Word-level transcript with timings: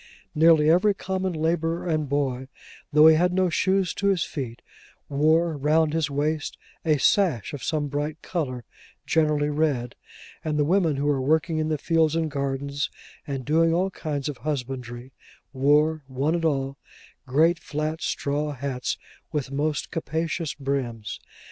Nearly 0.33 0.67
every 0.67 0.95
common 0.95 1.31
labourer 1.31 1.87
and 1.87 2.09
boy, 2.09 2.47
though 2.91 3.05
he 3.05 3.13
had 3.13 3.31
no 3.31 3.49
shoes 3.49 3.93
to 3.93 4.07
his 4.07 4.23
feet, 4.23 4.63
wore 5.09 5.55
round 5.55 5.93
his 5.93 6.09
waist 6.09 6.57
a 6.83 6.97
sash 6.97 7.53
of 7.53 7.63
some 7.63 7.87
bright 7.87 8.19
colour: 8.23 8.65
generally 9.05 9.51
red: 9.51 9.93
and 10.43 10.57
the 10.57 10.65
women, 10.65 10.95
who 10.95 11.05
were 11.05 11.21
working 11.21 11.59
in 11.59 11.69
the 11.69 11.77
fields 11.77 12.15
and 12.15 12.31
gardens, 12.31 12.89
and 13.27 13.45
doing 13.45 13.75
all 13.75 13.91
kinds 13.91 14.27
of 14.27 14.37
husbandry, 14.37 15.11
wore, 15.53 16.03
one 16.07 16.33
and 16.33 16.45
all, 16.45 16.77
great 17.27 17.59
flat 17.59 18.01
straw 18.01 18.53
hats 18.53 18.97
with 19.31 19.51
most 19.51 19.91
capacious 19.91 20.55
brims. 20.55 21.19